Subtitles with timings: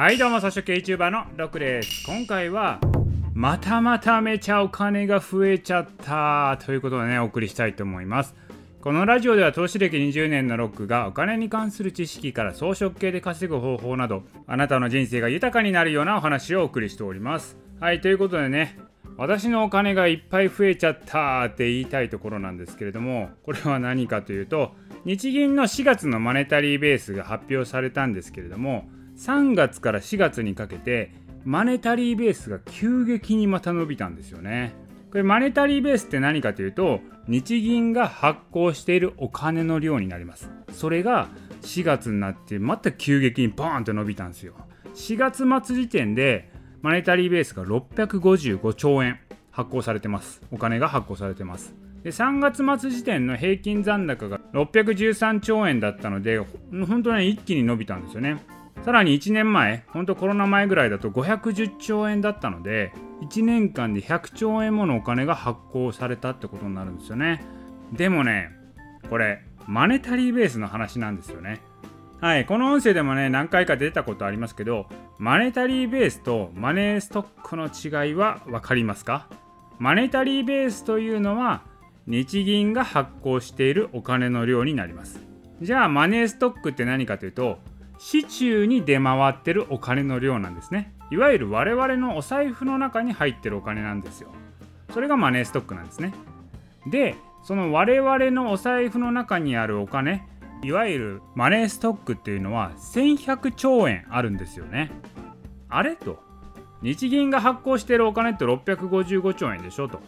[0.00, 2.06] はいどうも草食 YouTuber のロックです。
[2.06, 2.78] 今回は
[3.34, 8.36] またまためちゃお金が増えちゃったということでねお送りしたいと思います。
[8.80, 17.56] このラジオでは投資歴20年のロックがお金に関する知識から装飾系で稼ぐ方法などあなたの人生が豊かになるようなお話をお送りしております。
[17.80, 18.78] はいということでね
[19.16, 31.12] 私のお金がいっぱい増えちゃったって言いたいところなんですけれどもこれは何かというと日銀の4月のマネタリーベースが発表されたんですけれども3月から4月にかけて
[31.44, 34.74] マネタリーベースが急激にまた伸びたんですよね。
[35.10, 40.50] これマネタリーベースって何かというと日銀が発行しているお金の量になります。
[40.72, 41.28] それが
[41.62, 44.54] 4月になってまた急激にボーンと伸びたんですよ。
[44.94, 46.50] 4月末時点で
[46.82, 49.18] マネタリーベースが655兆円
[49.50, 50.42] 発行されてます。
[50.52, 51.74] お金が発行されてます。
[52.04, 56.38] で3月末時点の平均残高が613兆円だったので
[56.86, 58.36] 本当に一気に伸びたんですよね。
[58.88, 67.44] さらに1年前、ほんとコロナ前ぐらいだと510兆円だったので、1年間で100兆円ものお金が発行されたってことになるんですよね。
[67.92, 68.48] でもね、
[69.10, 71.60] これ、マネタリーベースの話なんですよね。
[72.22, 74.86] はい、この音声でもね、何回か出たことありますけど、
[75.18, 79.28] マネタリーベースとマネーストックの違いは分かりますか？
[79.78, 81.60] マネタリーベースというのは、
[82.06, 85.20] 日銀が発行しているお金の量になります。
[85.60, 87.58] じゃあ、マネーストックって何かというと、
[87.98, 90.94] 市中に出回ってるお金の量なんですね。
[91.10, 94.30] いわゆる我々のお財布の中に入ってるお金なんですよ。
[94.92, 96.14] それがマネーストックなんですね。
[96.86, 100.26] でその我々のお財布の中にあるお金
[100.62, 104.90] いわゆるマネーストックっていうのは1100兆円あるんですよね。
[105.68, 106.20] あれと。
[106.82, 110.00] 日銀が発行しているお金って655兆円でしょと。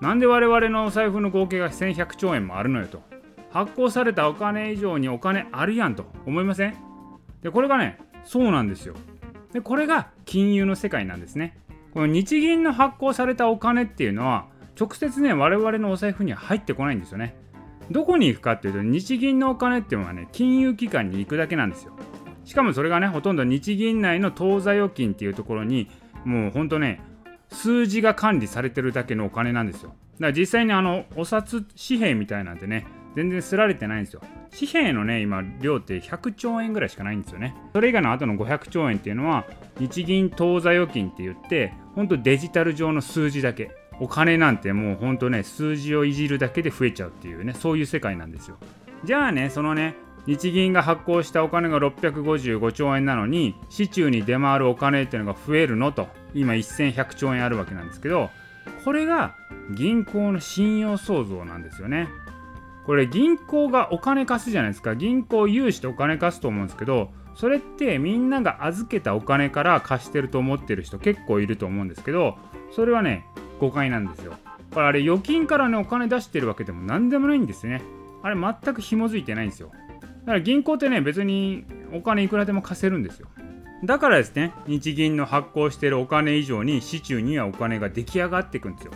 [0.00, 3.02] なんで我々のお財布の合計が1100兆円もあるのよと。
[3.50, 6.06] 発行されたお金以上にお金あるやんと。
[6.26, 6.89] 思いません？
[7.42, 8.94] でこれがねそうなんですよ。
[9.52, 11.56] でこれが金融の世界なんですね。
[11.92, 14.46] この日銀の発行されたお金っていうのは
[14.78, 17.36] 直接ね我々のお財布には入ってこないんですよね。
[17.90, 21.92] どこに行くかっていうと日銀のお金っていうのはね金融機関に行くだけなんですよ。
[22.44, 25.88] しかもそれがねほとんど日銀内の当座預金っていうところに
[26.24, 27.00] もうほんとね
[27.50, 29.90] 数字が管理されてるだけのお金なんですよ。
[29.90, 34.22] だから実際にあのお札紙幣みたいなんてね全然すられてないんですよ。
[34.52, 37.54] 紙幣のね今量って100兆円ぐらいしかないんですよね。
[37.72, 39.46] それ以外の後の500兆円っていうのは
[39.78, 43.70] 日銀当座預金って言ってほんとデジタル上の数字だけ。
[44.02, 48.56] お金なんてもうほんとね数字をいじるだけで増えちゃうっていうねそういう世界なんですよ。
[49.04, 49.94] じゃあねそのね
[50.26, 58.30] 日銀が発行したお金が655兆円なのに市中に出回るお金っていうのが増えるのと今1100兆円あるわけなんですけど
[58.84, 59.34] これが
[59.74, 62.08] 銀行の信用創造なんですよね。
[62.90, 64.96] これ銀行がお金貸すじゃないですか。
[64.96, 72.36] 銀行融資でお金貸すと思うんですけどそれってみんなが預けたお金から貸してると思ってる人結構いると思うんですけど
[72.72, 73.24] それはね
[73.60, 74.34] 誤解なんですよ。
[74.74, 77.80] これあれ預金からねお金出してるわけでも何でもないんですね。
[78.24, 79.70] あれ全く紐づいてないんですよ。
[80.22, 83.28] だから銀行ってね別にお金いくらでも貸せるんですよ。
[83.84, 88.90] だからですね日銀の発行してるお金以上に市中にはお金が出来上がっていくんですよ。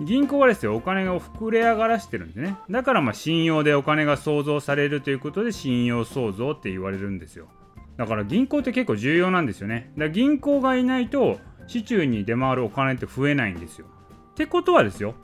[0.00, 2.56] 銀行はですよお金を膨れ上がらしてるんでね。
[2.70, 7.48] だからまあ信用でお金が創造されるということで信用創造って言われるんですよ。
[7.96, 9.90] だから銀行って結構重要なんですよね。
[9.94, 13.86] だから銀行がいないと市中に出回るお金って増えないんですよ。
[14.30, 15.14] ってことはですよ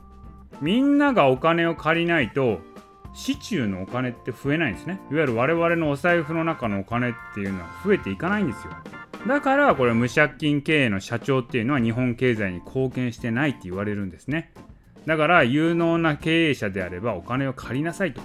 [0.60, 2.58] みんながお金を借りないと
[3.14, 5.00] 市中のお金って増えないんですね。
[5.10, 8.72] いわゆる我々のお財布の中のお金っていうのは増えていかないんですよ。
[9.26, 14.52] だからこれ無借金経営の社長っていうのは日本経済に貢献してないって言われるんですね
[15.06, 18.20] だから有能な経営者であればお金を借りなさいと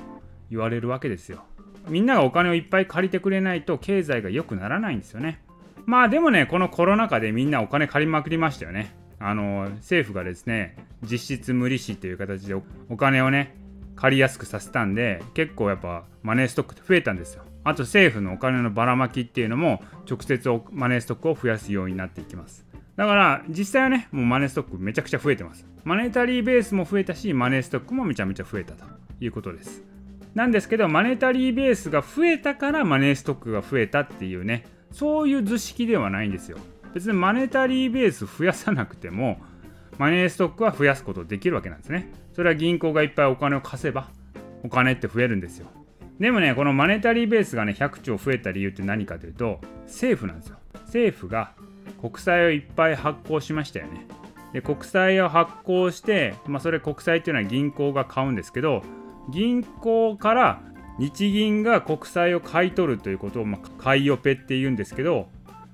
[0.50, 1.44] 言われるわけですよ。
[1.88, 5.42] みんながお金をいっぱい借りてくれないと経済が良くならないんですよね。
[5.86, 8.94] まあでもね、このコロナ禍でみんなお金借りまくりましたよね。
[9.20, 12.56] あの政府がですね、実質無利子という形で
[12.90, 13.56] お金をね、
[13.96, 17.44] 借りやすくさせたんで、結構やっぱマネーストックって増えたんですよ。
[17.64, 22.66] あと政府のお金のばらまきっていうのも直接マネーストックを増やすようになっていきます。
[22.96, 25.66] だから実際はね、もうマネーストックめちゃくちゃ増えてます。
[25.84, 28.86] マネタリーベースも増えたし、マネーストックもめちゃめちゃ増えたと
[29.22, 29.84] いうことです。
[30.36, 36.58] なんですけど、マネタリーベースが増えたからマネーストックが増えたっていうね、そういう図式ではないんですよ。
[36.94, 39.40] 別にマネタリーベース増やさなくても、
[39.98, 42.12] マネーストックは増やすことできるわけなんですね。
[42.34, 44.10] それは銀行がいっぱいお金を貸せば、
[44.64, 45.68] お金って増えるんですよ。
[46.20, 50.58] でもね、このマネタリーベースがね、100兆増えた理由って何かというと、政府なんですよ。
[50.86, 51.54] 政府が
[52.02, 54.06] 国債をいっぱい発行しましたよね。
[54.54, 58.82] で国債を発行して、まあ、それ国債っていうのは銀行が買うんですけど
[59.30, 60.62] 銀行から
[60.98, 65.30] 日銀が国債を買い取るということを、まあ、買いオペっていうんですけど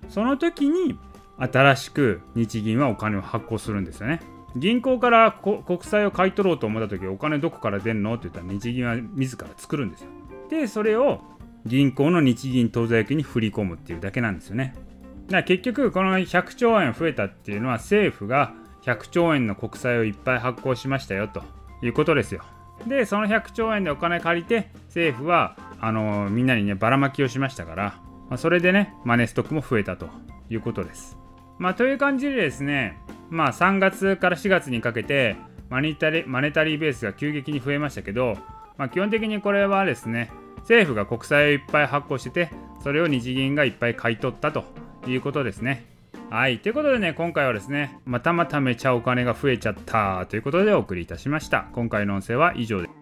[0.10, 1.00] その時に
[1.38, 4.20] 新しく日銀はお金を発行するんですよね
[4.58, 8.14] 銀行から国債を買い取ろうと思った時お金どこから出んの？
[8.14, 10.10] って言ったら日銀は自ら作るんですよ
[10.50, 11.22] でそれを
[11.66, 14.74] 銀行の日銀当座預金に振り込むっていうだけなんですよね。
[15.26, 18.54] だから結局この100兆円増えたっていうのは政府が
[18.84, 21.44] 100兆円の国債をいっぱい発行しましたよと
[21.82, 22.44] いうことですよ。
[22.88, 27.84] でその100兆円でお金借りて政府はあのみんなにねばらまきをしましたから、
[28.30, 30.08] まあ、それでねマネーストックも増えたと
[30.50, 31.18] いうことです。
[31.58, 32.98] まあという感じでですね
[33.30, 35.36] まあ3月から4月にかけて
[35.70, 38.38] マネタリマネタリーベースが急激に増えましたけど、
[38.78, 42.50] まあ、基本的にこれはですね政府が国債をいっぱい発行してて
[42.84, 44.64] それを日銀がいっぱい買い取ったと
[45.08, 45.86] いうことですね。
[46.30, 46.60] はい。
[46.60, 51.68] ということでね今回はですねまたまためちゃお金が増えちゃったということでお送りいたしました。
[51.74, 52.96] 今回の音声は以上です。